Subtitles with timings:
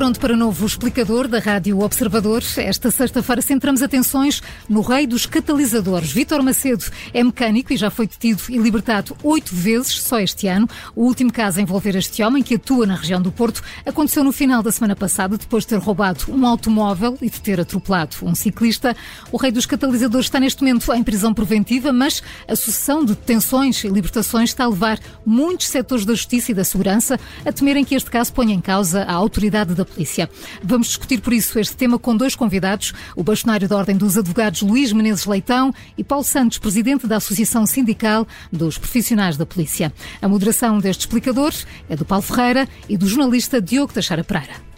[0.00, 2.42] pronto para novo explicador da Rádio Observador.
[2.56, 6.10] Esta sexta-feira centramos atenções no rei dos catalisadores.
[6.10, 10.66] Vítor Macedo é mecânico e já foi detido e libertado oito vezes só este ano.
[10.96, 14.32] O último caso a envolver este homem, que atua na região do Porto, aconteceu no
[14.32, 18.34] final da semana passada, depois de ter roubado um automóvel e de ter atropelado um
[18.34, 18.96] ciclista.
[19.30, 23.84] O rei dos catalisadores está neste momento em prisão preventiva, mas a sucessão de detenções
[23.84, 27.94] e libertações está a levar muitos setores da justiça e da segurança a temerem que
[27.94, 30.30] este caso ponha em causa a autoridade da polícia.
[30.62, 34.62] Vamos discutir por isso este tema com dois convidados, o bastonário da Ordem dos Advogados
[34.62, 39.92] Luís Menezes Leitão e Paulo Santos, presidente da Associação Sindical dos Profissionais da Polícia.
[40.22, 41.52] A moderação deste explicador
[41.88, 44.70] é do Paulo Ferreira e do jornalista Diogo Teixeira Pereira.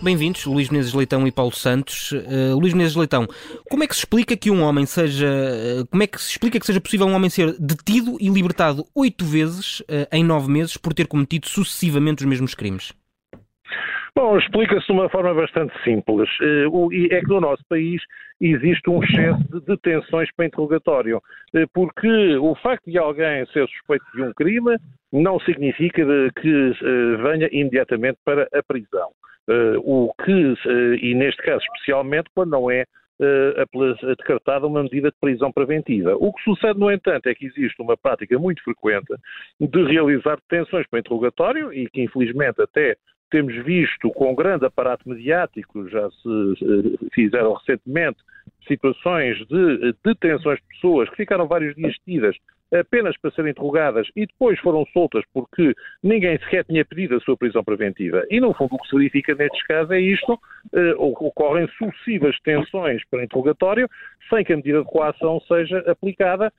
[0.00, 2.12] Bem-vindos, Luís Menezes Leitão e Paulo Santos.
[2.12, 3.26] Uh, Luís Menezes Leitão,
[3.68, 5.26] como é que se explica que um homem seja.
[5.28, 8.86] Uh, como é que se explica que seja possível um homem ser detido e libertado
[8.94, 12.92] oito vezes uh, em nove meses por ter cometido sucessivamente os mesmos crimes?
[14.18, 16.28] Bom, explica-se de uma forma bastante simples.
[16.90, 18.02] E é que no nosso país
[18.40, 21.22] existe um excesso de detenções para interrogatório.
[21.72, 24.76] Porque o facto de alguém ser suspeito de um crime
[25.12, 26.02] não significa
[26.34, 26.72] que
[27.22, 29.10] venha imediatamente para a prisão.
[29.84, 30.54] O que,
[31.00, 32.86] e neste caso especialmente, quando não é
[34.16, 36.16] decretada uma medida de prisão preventiva.
[36.16, 39.14] O que sucede, no entanto, é que existe uma prática muito frequente
[39.60, 42.96] de realizar detenções para interrogatório e que, infelizmente, até
[43.30, 48.18] temos visto com grande aparato mediático, já se fizeram recentemente
[48.66, 52.36] situações de detenções de pessoas que ficaram vários dias detidas
[52.72, 57.36] apenas para serem interrogadas e depois foram soltas porque ninguém sequer tinha pedido a sua
[57.36, 58.24] prisão preventiva.
[58.30, 60.38] E, no fundo, o que se verifica nestes casos é isto: uh,
[60.98, 63.88] ocorrem sucessivas detenções para interrogatório
[64.28, 66.52] sem que a medida de coação seja aplicada,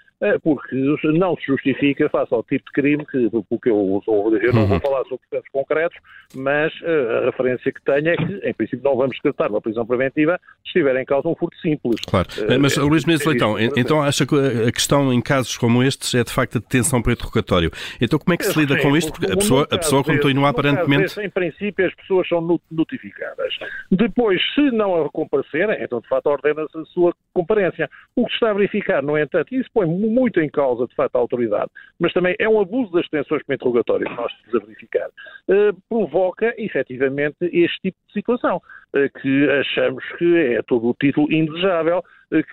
[0.43, 4.75] porque não se justifica face ao tipo de crime que, porque eu, eu não vou
[4.75, 4.79] uhum.
[4.79, 5.97] falar sobre processos concretos,
[6.35, 9.85] mas uh, a referência que tenho é que, em princípio, não vamos decretar uma prisão
[9.85, 12.01] preventiva se estiver em causa um furto simples.
[12.07, 12.27] Claro.
[12.59, 14.35] mas, Luís Menezes Leitão, então acha que
[14.67, 17.71] a questão em casos como este é de facto a detenção para interrogatório.
[18.01, 19.11] Então como é que se lida com isto?
[19.11, 21.19] Porque a pessoa, a pessoa continua aparentemente...
[21.19, 23.53] Em princípio as pessoas são notificadas.
[23.91, 27.89] Depois, se não comparecerem, então de facto ordena-se a sua comparência.
[28.15, 30.95] O que se está a verificar, no entanto, e isso põe muito em causa de
[30.95, 34.55] facto a autoridade, mas também é um abuso das detenções para interrogatório que nós estamos
[34.55, 35.09] a verificar,
[35.49, 38.61] eh, provoca efetivamente este tipo de situação,
[38.95, 42.03] eh, que achamos que é todo o título indesejável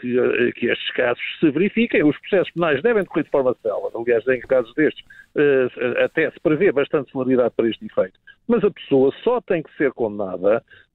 [0.00, 2.02] que, eh, que estes casos se verifiquem.
[2.02, 3.92] Os processos penais devem decorrer de forma célere.
[3.94, 5.04] Aliás, em casos destes,
[6.02, 8.18] até se prevê bastante celeridade para este efeito.
[8.48, 10.85] Mas a pessoa só tem que ser condenada uh,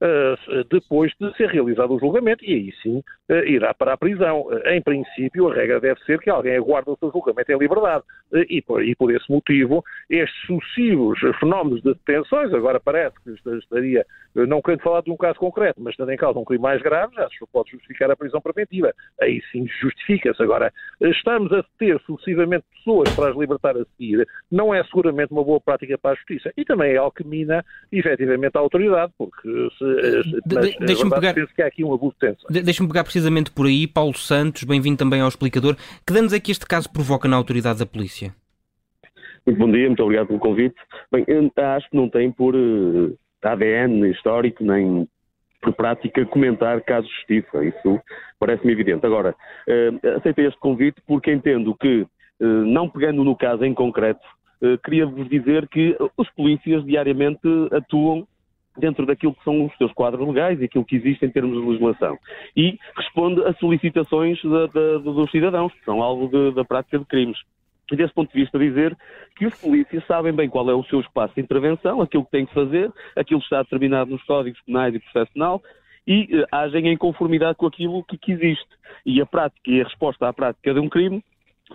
[0.69, 4.41] depois de ser realizado o julgamento e aí sim uh, irá para a prisão.
[4.41, 8.03] Uh, em princípio, a regra deve ser que alguém aguarde o seu julgamento em liberdade.
[8.49, 14.05] E por, e, por, esse motivo, estes sucessivos fenómenos de detenções, agora parece que estaria,
[14.33, 17.13] não querendo falar de um caso concreto, mas estando em causa um crime mais grave,
[17.15, 18.93] já se pode justificar a prisão preventiva.
[19.21, 20.41] Aí sim justifica-se.
[20.41, 25.43] Agora, estamos a ter sucessivamente pessoas para as libertar a seguir, não é seguramente uma
[25.43, 26.51] boa prática para a justiça.
[26.55, 29.90] E também é algo que mina, efetivamente, a autoridade, porque se,
[30.45, 32.49] de, de, pegar, penso que há aqui um abuso de tensão.
[32.49, 35.75] De, Deixa-me pegar precisamente por aí, Paulo Santos, bem-vindo também ao explicador.
[36.05, 38.33] Que danos é que este caso provoca na autoridade da polícia?
[39.45, 40.75] Muito bom dia, muito obrigado pelo convite.
[41.11, 41.25] Bem,
[41.75, 45.07] acho que não tem por uh, eh, ADN histórico, nem
[45.61, 47.63] por prática, comentar casos de justiça.
[47.63, 47.99] Isso
[48.39, 49.05] parece-me evidente.
[49.05, 49.35] Agora,
[49.67, 52.05] uh, aceitei este convite porque entendo que
[52.41, 54.25] eh, não pegando no caso em concreto,
[54.63, 58.27] eh, queria-vos dizer que os polícias diariamente atuam
[58.77, 61.67] dentro daquilo que são os seus quadros legais e aquilo que existe em termos de
[61.67, 62.17] legislação.
[62.55, 67.05] E responde a solicitações da, da, dos cidadãos, que são algo de, da prática de
[67.05, 67.37] crimes.
[67.91, 68.97] E desse ponto de vista dizer
[69.35, 72.45] que os polícias sabem bem qual é o seu espaço de intervenção, aquilo que têm
[72.45, 75.61] que fazer, aquilo que está determinado nos códigos penais e processo penal,
[76.07, 78.69] e uh, agem em conformidade com aquilo que, que existe.
[79.05, 81.21] E a prática e a resposta à prática de um crime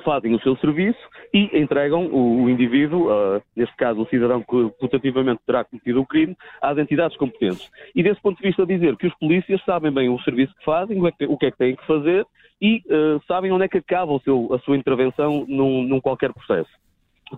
[0.02, 0.98] fazem o seu serviço
[1.32, 6.06] e entregam o, o indivíduo, uh, neste caso o cidadão que putativamente terá cometido o
[6.06, 7.70] crime, às entidades competentes.
[7.94, 11.00] E desse ponto de vista dizer que os polícias sabem bem o serviço que fazem,
[11.00, 12.26] o, é que, é que têm que fazer
[12.60, 16.70] e uh, sabem onde é que acaba seu, a sua intervenção num, num qualquer processo.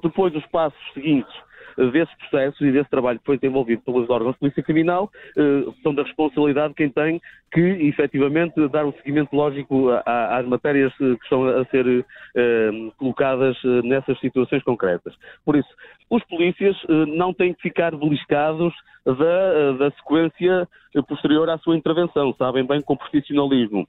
[0.02, 1.47] Depois, os passos seguintes
[1.86, 5.94] desses processos e desse trabalho que foi desenvolvido pelos órgãos de polícia criminal eh, são
[5.94, 7.20] da responsabilidade de quem tem
[7.52, 12.04] que, efetivamente, dar um seguimento lógico às matérias que estão a ser
[12.36, 15.14] eh, colocadas eh, nessas situações concretas.
[15.44, 15.68] Por isso,
[16.10, 16.76] os polícias
[17.16, 20.66] não têm que ficar beliscados da, da sequência
[21.06, 22.34] posterior à sua intervenção.
[22.38, 23.86] Sabem bem com profissionalismo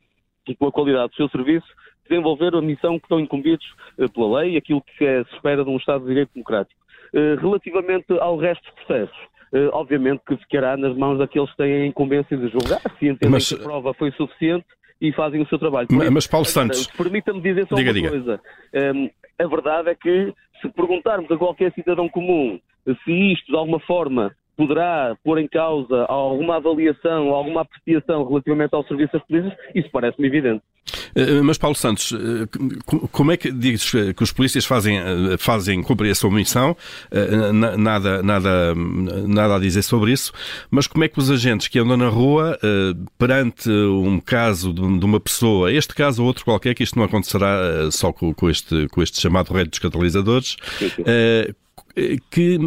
[0.47, 1.67] e com a qualidade do seu serviço
[2.09, 3.65] desenvolver a missão que estão incumbidos
[4.13, 6.78] pela lei e aquilo que se espera de um Estado de Direito Democrático.
[7.13, 9.17] Relativamente ao resto dos processos,
[9.73, 13.49] obviamente que ficará nas mãos daqueles que têm a incumbência de julgar, se entendem Mas...
[13.49, 14.65] que a prova foi suficiente
[15.01, 15.87] e fazem o seu trabalho.
[15.91, 16.87] Mas, mas Paulo Santos.
[16.87, 18.09] Permita-me dizer só diga, uma diga.
[18.09, 18.41] coisa.
[18.73, 19.09] Um,
[19.39, 22.59] a verdade é que, se perguntarmos a qualquer cidadão comum
[23.03, 28.83] se isto, de alguma forma, poderá pôr em causa alguma avaliação, alguma apreciação relativamente ao
[28.83, 30.61] serviço das polícias, isso parece-me evidente.
[31.15, 35.81] Eh, mas, Paulo Santos, eh, como é que dizes que os polícias fazem, eh, fazem
[35.81, 36.75] cumprir a sua missão?
[37.77, 40.33] Nada, nada, nada a dizer sobre isso.
[40.69, 42.59] Mas como é que os agentes que andam na rua,
[43.17, 47.89] perante um caso de uma pessoa, este caso ou outro qualquer, que isto não acontecerá
[47.91, 50.57] só com este, com este chamado rei dos catalisadores,
[52.29, 52.57] que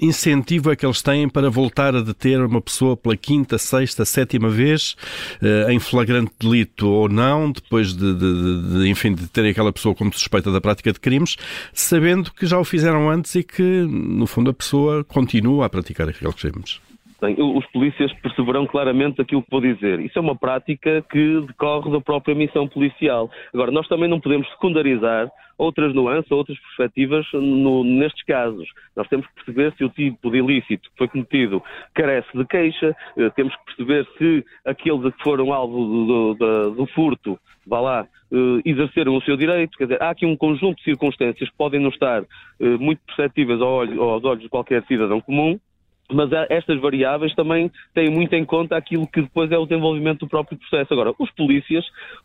[0.00, 4.48] incentivo é que eles têm para voltar a deter uma pessoa pela quinta, sexta, sétima
[4.48, 4.96] vez,
[5.42, 9.94] eh, em flagrante delito ou não, depois de, de, de, enfim, de terem aquela pessoa
[9.94, 11.36] como suspeita da prática de crimes,
[11.72, 16.08] sabendo que já o fizeram antes e que, no fundo, a pessoa continua a praticar
[16.08, 16.80] aqueles crimes?
[17.20, 20.00] Bem, os polícias perceberão claramente aquilo que vou dizer.
[20.00, 23.30] Isso é uma prática que decorre da própria missão policial.
[23.52, 28.66] Agora, nós também não podemos secundarizar outras nuances, outras perspectivas no, nestes casos.
[28.96, 31.62] Nós temos que perceber se o tipo de ilícito que foi cometido
[31.94, 36.86] carece de queixa, eh, temos que perceber se aqueles que foram alvo do, do, do
[36.86, 39.76] furto, vá lá, eh, exerceram o seu direito.
[39.76, 43.60] Quer dizer, há aqui um conjunto de circunstâncias que podem não estar eh, muito perceptíveis
[43.60, 45.60] aos olhos de qualquer cidadão comum
[46.12, 50.28] mas estas variáveis também têm muito em conta aquilo que depois é o desenvolvimento do
[50.28, 50.92] próprio processo.
[50.92, 51.84] Agora, os polícias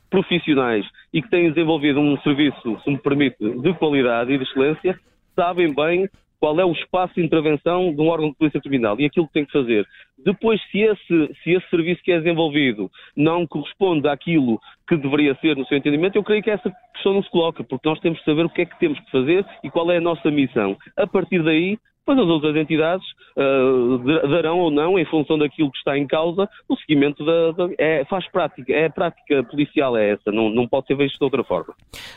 [0.09, 4.99] profissionais e que têm desenvolvido um serviço, se me permite, de qualidade e de excelência,
[5.35, 6.09] sabem bem
[6.39, 9.33] qual é o espaço de intervenção de um órgão de polícia criminal e aquilo que
[9.33, 9.83] tem que fazer.
[10.17, 15.55] Depois, se esse, se esse serviço que é desenvolvido não corresponde àquilo que deveria ser
[15.55, 18.25] no seu entendimento, eu creio que essa questão não se coloca, porque nós temos que
[18.25, 20.77] saber o que é que temos que fazer e qual é a nossa missão.
[20.95, 23.05] A partir daí, pois as outras entidades
[23.35, 23.97] uh,
[24.29, 27.51] darão ou não, em função daquilo que está em causa, o seguimento da.
[27.51, 31.23] da é, faz prática, é prática policial é essa, não, não pode ser visto de
[31.23, 31.73] outra forma.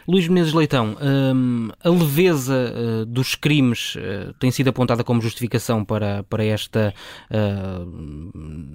[0.07, 5.85] Luís Menezes Leitão, um, a leveza uh, dos crimes uh, tem sido apontada como justificação
[5.85, 6.93] para, para esta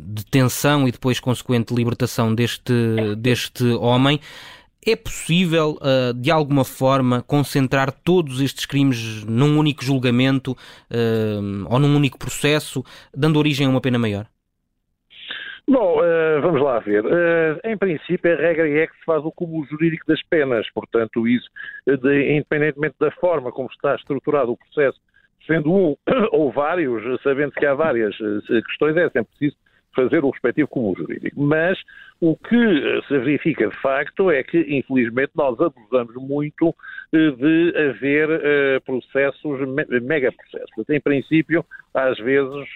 [0.08, 2.74] detenção e depois consequente libertação deste,
[3.18, 4.20] deste homem.
[4.86, 11.80] É possível, uh, de alguma forma, concentrar todos estes crimes num único julgamento uh, ou
[11.80, 12.84] num único processo,
[13.16, 14.28] dando origem a uma pena maior?
[15.66, 17.06] Bom, uh, vamos lá ver.
[17.06, 20.70] Uh, em princípio, a regra é que se faz o cúmulo jurídico das penas.
[20.74, 21.48] Portanto, isso,
[21.88, 25.00] de, independentemente da forma como está estruturado o processo,
[25.48, 25.96] sendo um
[26.34, 28.14] ou vários, sabendo que há várias
[28.68, 29.56] questões, é sempre preciso
[29.96, 31.40] fazer o respectivo cúmulo jurídico.
[31.40, 31.80] Mas
[32.20, 36.76] o que eh, se verifica de facto é que, infelizmente, nós abusamos muito
[37.14, 39.60] eh, de haver uh, processos,
[40.02, 40.90] mega processos.
[40.90, 42.68] Em princípio, às vezes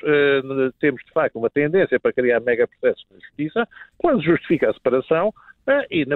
[0.80, 3.68] temos de facto uma tendência para criar mega processos na justiça,
[3.98, 5.34] quando justifica a separação,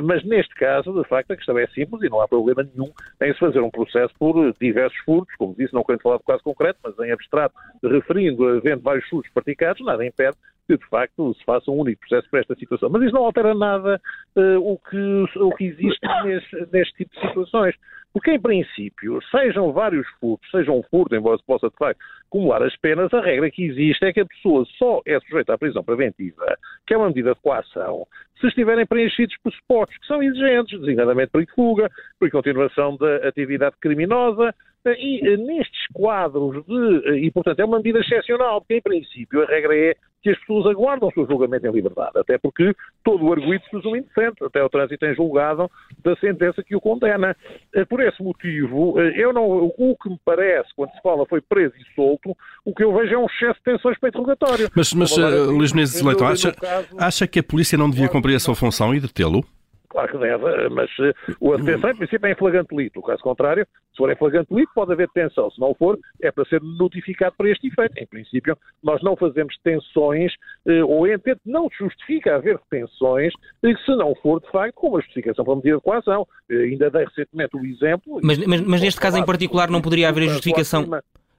[0.03, 3.33] mas neste caso, de facto, a questão é simples e não há problema nenhum em
[3.33, 6.79] se fazer um processo por diversos furtos, como disse, não quero falar de caso concreto,
[6.83, 7.53] mas em abstrato,
[7.83, 10.37] referindo, havendo vários furtos praticados, nada impede
[10.67, 12.89] que de facto se faça um único processo para esta situação.
[12.89, 13.99] Mas isso não altera nada
[14.35, 17.75] uh, o, que, o que existe neste, neste tipo de situações.
[18.13, 22.61] Porque, em princípio, sejam vários furtos, sejam um furto, embora se possa, de facto, acumular
[22.61, 25.83] as penas, a regra que existe é que a pessoa só é sujeita à prisão
[25.83, 28.05] preventiva, que é uma medida de coação,
[28.39, 31.89] se estiverem preenchidos pressupostos que são exigentes, designadamente para fuga,
[32.19, 34.53] para continuação da atividade criminosa,
[34.89, 37.09] e eh, nestes quadros de.
[37.09, 40.39] Eh, e, portanto, é uma medida excepcional, porque, em princípio, a regra é que as
[40.39, 44.43] pessoas aguardam o seu julgamento em liberdade, até porque todo o arguído se presume indecente,
[44.43, 45.69] até o trânsito em julgado
[46.03, 47.35] da sentença que o condena.
[47.73, 51.73] Eh, por esse motivo, eu não, o que me parece, quando se fala foi preso
[51.75, 54.69] e solto, o que eu vejo é um excesso de tensões para interrogatório.
[54.75, 58.35] Mas, mas uh, Luís Menezes Leitão, acha, caso, acha que a polícia não devia cumprir
[58.35, 59.43] a sua função e detê-lo?
[59.91, 63.01] Claro que deve, mas uh, o detenção, em princípio, é em flagrante delito.
[63.01, 65.51] O caso contrário, se for em flagrante delito, pode haver detenção.
[65.51, 67.97] Se não for, é para ser notificado para este efeito.
[67.97, 70.31] Em princípio, nós não fazemos detenções,
[70.65, 75.01] uh, ou em tempo não justifica haver detenções, se não for, de facto, com uma
[75.01, 76.21] justificação para medida de coação.
[76.49, 78.19] Uh, ainda dei recentemente o exemplo.
[78.23, 80.89] Mas, mas, mas neste caso em particular não poderia haver justificação.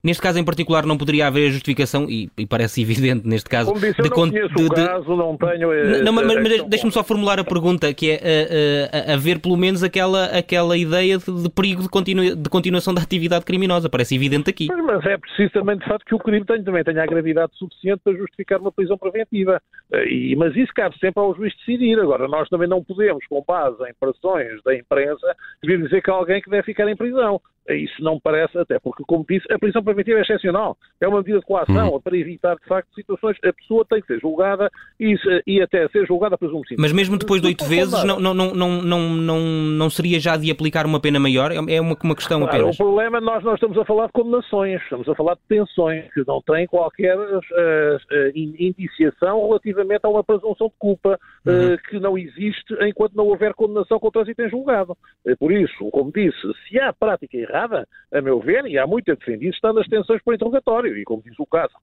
[0.05, 3.69] Neste caso em particular não poderia haver justificação, e, e parece evidente neste caso...
[3.69, 5.73] Como disse, eu não conheço de, o caso, não tenho...
[5.73, 9.57] Eh, não, mas, mas deixa-me só formular a pergunta, que é uh, uh, haver pelo
[9.57, 13.89] menos aquela, aquela ideia de, de perigo de, continu, de continuação da atividade criminosa.
[13.89, 14.67] Parece evidente aqui.
[14.67, 17.53] Mas, mas, é preciso também, de facto, que o crime tenha, também tenha a gravidade
[17.57, 19.63] suficiente para justificar uma prisão preventiva.
[20.09, 22.01] E, mas isso cabe sempre ao juiz decidir.
[22.01, 26.15] Agora, nós também não podemos, com base em pressões da imprensa, vir dizer que há
[26.15, 27.41] alguém que deve ficar em prisão.
[27.69, 30.77] Isso não me parece, até porque, como disse, a prisão preventiva é excepcional.
[31.01, 32.01] É uma medida de coação uhum.
[32.01, 33.37] para evitar, de facto, situações.
[33.45, 35.15] A pessoa tem que ser julgada e,
[35.47, 36.75] e até ser julgada presumo sim.
[36.79, 40.51] Mas mesmo depois de oito vezes, não, não, não, não, não, não, seria já de
[40.51, 41.53] aplicar uma pena maior?
[41.53, 42.75] É uma, uma questão claro, apenas.
[42.75, 46.25] O problema, nós não estamos a falar de condenações, estamos a falar de tensões que
[46.27, 51.75] não têm qualquer uh, indiciação relativamente a uma presunção de culpa uhum.
[51.75, 54.97] uh, que não existe enquanto não houver condenação com o trânsito em julgado.
[55.39, 59.15] Por isso, como disse, se há prática errada, a meu ver, e há muito a
[59.15, 60.97] defender, está nas tensões para interrogatório.
[60.97, 61.75] E como diz o caso,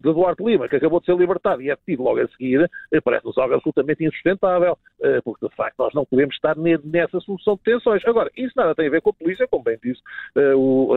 [0.00, 3.00] de Duarte Lima, que acabou de ser libertado e é detido logo a seguir, eh,
[3.00, 7.62] parece-nos algo absolutamente insustentável, eh, porque de facto nós não podemos estar nessa solução de
[7.62, 8.02] tensões.
[8.06, 10.00] Agora, isso nada tem a ver com a polícia, como bem disse
[10.36, 10.94] eh, o,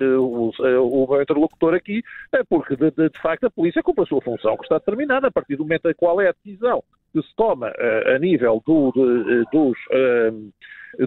[0.00, 2.02] o, o, o interlocutor aqui,
[2.48, 5.30] porque de, de, de, facto a polícia cumpre a sua função, que está determinada a
[5.30, 6.82] partir do momento em qual é a decisão
[7.12, 7.72] que se toma
[8.14, 9.78] a nível do, de, dos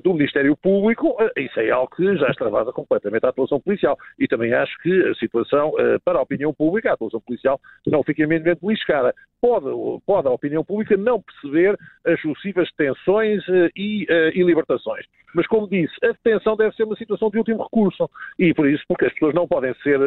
[0.04, 3.98] do Ministério Público, eh, isso é algo que já extravasa completamente a atuação policial.
[4.20, 8.04] E também acho que a situação, eh, para a opinião pública, a atuação policial não
[8.04, 9.14] fica minimamente beliscada.
[9.42, 9.66] Pode,
[10.06, 15.06] pode a opinião pública não perceber as sucessivas detenções eh, e, e libertações.
[15.34, 18.10] Mas, como disse, a detenção deve ser uma situação de último recurso.
[18.38, 20.00] E por isso, porque as pessoas não podem ser,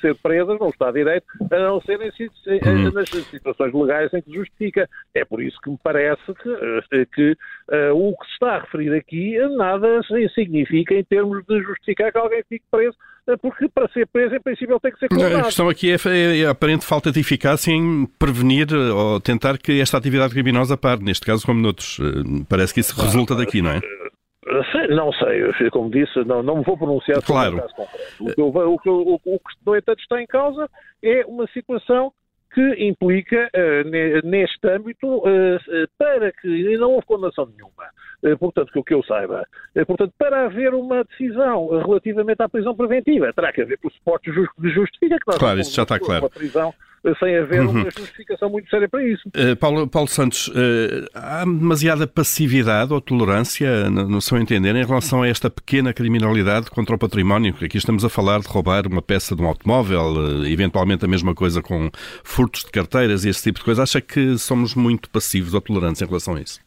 [0.00, 2.92] ser presas Estado de Direito, a não ser uhum.
[2.92, 4.88] nas situações legais em que justifica.
[5.14, 7.36] É por isso que me parece que, que
[7.70, 9.21] uh, o que se está a referir aqui
[9.56, 10.00] nada
[10.34, 12.96] significa em termos de justificar que alguém fique preso,
[13.40, 15.40] porque para ser preso, em princípio, ele tem que ser condenado.
[15.40, 15.96] A questão aqui é,
[16.40, 21.02] é a aparente falta de eficácia em prevenir ou tentar que esta atividade criminosa pare,
[21.02, 21.98] neste caso como noutros.
[22.00, 23.80] Eh, parece que isso resulta daqui, não é?
[24.90, 27.56] Não sei, como disse, não, não me vou pronunciar sobre claro.
[27.56, 28.12] o caso concreto.
[28.20, 30.68] O que, o, que, o, o que, no entanto, está em causa
[31.02, 32.12] é uma situação
[32.54, 35.58] que implica, uh, neste âmbito, uh,
[35.98, 37.84] para que não houve condenação nenhuma,
[38.22, 39.46] uh, portanto, que o que eu saiba,
[39.86, 45.18] portanto, para haver uma decisão relativamente à prisão preventiva, terá que haver pressupostos de justifica
[45.18, 46.24] que nós claro, isso já está claro.
[46.24, 46.74] uma prisão
[47.18, 47.70] sem haver uhum.
[47.70, 49.28] uma justificação muito séria para isso.
[49.28, 50.52] Uh, Paulo, Paulo, Santos, uh,
[51.14, 56.70] há demasiada passividade ou tolerância, no, no seu entender, em relação a esta pequena criminalidade
[56.70, 57.54] contra o património?
[57.60, 61.34] Aqui estamos a falar de roubar uma peça de um automóvel, uh, eventualmente a mesma
[61.34, 61.90] coisa com
[62.22, 63.82] furtos de carteiras e esse tipo de coisa.
[63.82, 66.60] Acha que somos muito passivos ou tolerantes em relação a isso?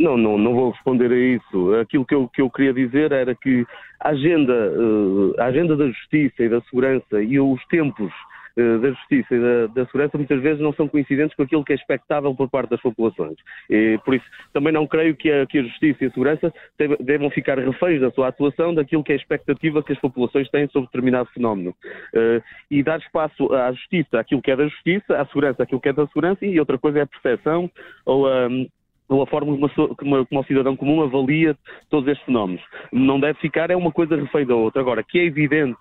[0.00, 1.74] Não, não, não vou responder a isso.
[1.74, 3.66] Aquilo que eu, que eu queria dizer era que
[4.00, 4.72] a agenda,
[5.38, 8.10] a agenda da justiça e da segurança e os tempos
[8.56, 11.76] da justiça e da, da, segurança muitas vezes não são coincidentes com aquilo que é
[11.76, 13.36] expectável por parte das populações.
[13.68, 16.54] E, por isso, também não creio que a, que a justiça e a segurança
[17.00, 20.68] devam ficar reféns da sua atuação daquilo que é a expectativa que as populações têm
[20.68, 21.74] sobre determinado fenómeno.
[22.14, 25.88] Uh, e dar espaço à justiça aquilo que é da justiça, à segurança aquilo que
[25.88, 27.70] é da segurança, e outra coisa é a percepção
[28.06, 28.48] ou a.
[29.08, 29.70] ou a forma como,
[30.02, 31.56] uma, como o cidadão comum avalia
[31.90, 32.62] todos estes fenómenos.
[32.92, 34.80] Não deve ficar, é uma coisa refém da outra.
[34.80, 35.76] Agora, que é evidente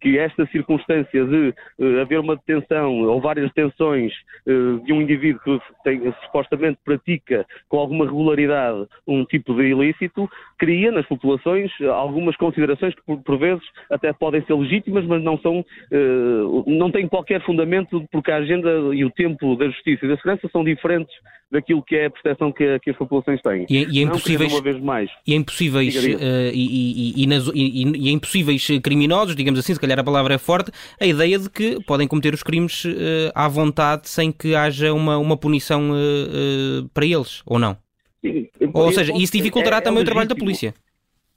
[0.00, 4.12] que esta circunstância de uh, haver uma detenção ou várias detenções
[4.46, 10.28] uh, de um indivíduo que tem, supostamente pratica com alguma regularidade um tipo de ilícito,
[10.60, 15.60] cria nas populações algumas considerações que por, vezes até podem ser legítimas, mas não são,
[15.60, 20.16] uh, não têm qualquer fundamento porque a agenda e o tempo da justiça e da
[20.16, 21.14] segurança são diferentes
[21.50, 23.64] daquilo que é a percepção que, que as populações têm.
[23.70, 25.10] E, e é impossíveis, uma vez mais.
[25.26, 25.96] E é impossíveis.
[25.96, 30.38] Uh, e, e, nas, e, é impossíveis criminosos, digamos assim, se calhar a palavra é
[30.38, 34.92] forte, a ideia de que podem cometer os crimes uh, à vontade sem que haja
[34.92, 37.76] uma, uma punição uh, para eles, ou não?
[38.20, 38.48] Sim.
[38.72, 40.74] Ou seja, isso dificultará é, é também o trabalho da polícia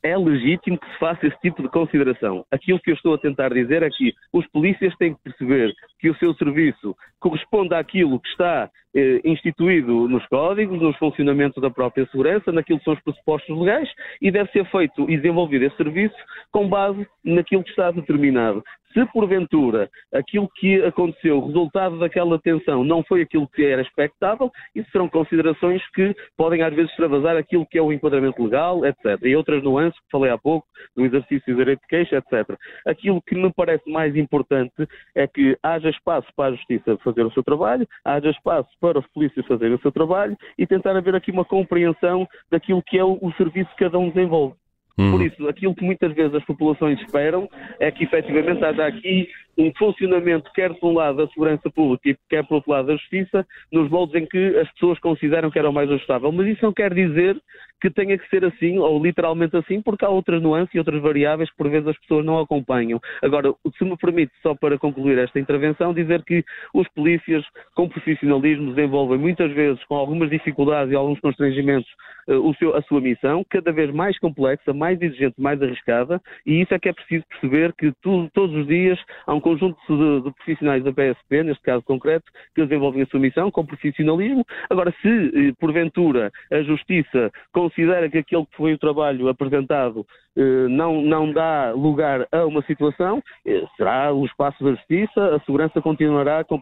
[0.04, 2.46] é legítimo que se faça esse tipo de consideração.
[2.52, 6.10] Aquilo que eu estou a tentar dizer é que os polícias têm que perceber que
[6.10, 12.06] o seu serviço corresponde àquilo que está eh, instituído nos códigos, nos funcionamentos da própria
[12.08, 13.90] segurança, naquilo que são os pressupostos legais
[14.22, 16.16] e deve ser feito e desenvolvido esse serviço
[16.52, 18.62] com base naquilo que está determinado.
[18.94, 24.52] Se porventura aquilo que aconteceu, o resultado daquela tensão, não foi aquilo que era expectável,
[24.76, 29.20] isso serão considerações que podem às vezes extravasar aquilo que é o enquadramento legal, etc.
[29.24, 32.58] E outras nuances que falei há pouco, do exercício do direito de queixa, etc.
[32.86, 37.32] Aquilo que me parece mais importante é que haja espaço para a justiça fazer o
[37.32, 41.32] seu trabalho, haja espaço para os polícias fazerem o seu trabalho e tentar haver aqui
[41.32, 44.56] uma compreensão daquilo que é o serviço que cada um desenvolve.
[44.96, 49.72] Por isso, aquilo que muitas vezes as populações esperam é que efetivamente haja aqui um
[49.78, 53.46] funcionamento, quer de um lado da segurança pública e quer por outro lado da justiça,
[53.72, 56.32] nos moldes em que as pessoas consideram que era o mais ajustável.
[56.32, 57.40] Mas isso não quer dizer
[57.82, 61.50] que tenha que ser assim, ou literalmente assim, porque há outras nuances e outras variáveis
[61.52, 63.00] que por vezes as pessoas não acompanham.
[63.22, 66.44] Agora, se me permite, só para concluir esta intervenção, dizer que
[66.74, 67.46] os polícias,
[67.76, 71.90] com profissionalismo, desenvolvem muitas vezes, com algumas dificuldades e alguns constrangimentos,
[72.28, 76.74] eh, seu, a sua missão, cada vez mais complexa, mais exigente, mais arriscada, e isso
[76.74, 80.84] é que é preciso perceber que todos os dias há um conjunto de, de, profissionais
[80.84, 84.46] da PSP, neste caso concreto, que desenvolvem a sua missão com profissionalismo.
[84.70, 90.68] Agora, se eh, porventura a Justiça considera que aquele que foi o trabalho apresentado eh,
[90.70, 95.82] não, não dá lugar a uma situação, eh, será o espaço da justiça, a segurança
[95.82, 96.62] continuará com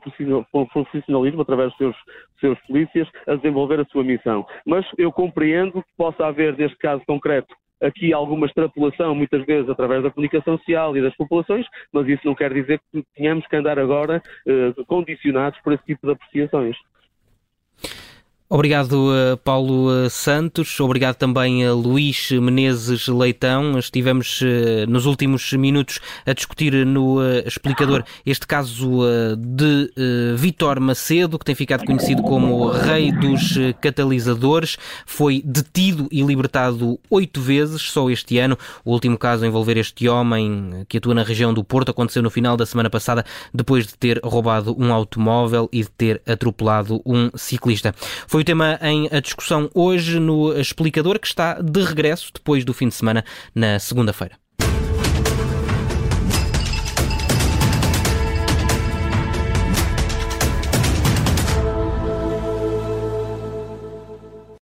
[0.67, 1.95] profissionalismo, através dos seus,
[2.39, 4.45] seus polícias, a desenvolver a sua missão.
[4.65, 10.03] Mas eu compreendo que possa haver, neste caso concreto, aqui alguma extrapolação, muitas vezes através
[10.03, 13.79] da comunicação social e das populações, mas isso não quer dizer que tenhamos que andar
[13.79, 16.77] agora eh, condicionados por esse tipo de apreciações.
[18.53, 20.77] Obrigado, eh, Paulo eh, Santos.
[20.81, 23.79] Obrigado também a Luís Menezes Leitão.
[23.79, 29.03] Estivemos eh, nos últimos minutos a discutir no explicador este caso
[29.37, 29.89] de
[30.35, 34.77] Vitor Macedo, que tem ficado conhecido como Rei dos Catalisadores.
[35.05, 38.57] Foi detido e libertado oito vezes só este ano.
[38.83, 42.29] O último caso a envolver este homem que atua na região do Porto aconteceu no
[42.29, 47.29] final da semana passada, depois de ter roubado um automóvel e de ter atropelado um
[47.33, 47.95] ciclista.
[48.27, 52.73] Foi foi o tema em discussão hoje no Explicador, que está de regresso depois do
[52.73, 54.35] fim de semana, na segunda-feira.